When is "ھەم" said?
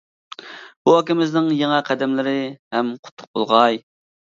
2.49-2.95